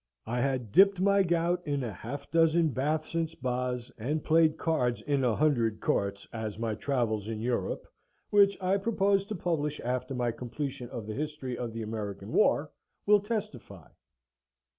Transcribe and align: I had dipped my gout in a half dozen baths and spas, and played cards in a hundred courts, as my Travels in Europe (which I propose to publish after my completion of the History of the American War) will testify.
I 0.25 0.41
had 0.41 0.71
dipped 0.71 0.99
my 0.99 1.21
gout 1.21 1.61
in 1.63 1.83
a 1.83 1.93
half 1.93 2.31
dozen 2.31 2.69
baths 2.69 3.13
and 3.13 3.29
spas, 3.29 3.91
and 3.99 4.23
played 4.23 4.57
cards 4.57 5.03
in 5.03 5.23
a 5.23 5.35
hundred 5.35 5.79
courts, 5.79 6.27
as 6.33 6.57
my 6.57 6.73
Travels 6.73 7.27
in 7.27 7.39
Europe 7.39 7.85
(which 8.31 8.59
I 8.63 8.77
propose 8.77 9.25
to 9.25 9.35
publish 9.35 9.79
after 9.81 10.15
my 10.15 10.31
completion 10.31 10.89
of 10.89 11.05
the 11.05 11.13
History 11.13 11.55
of 11.55 11.71
the 11.71 11.83
American 11.83 12.31
War) 12.31 12.71
will 13.05 13.19
testify. 13.19 13.89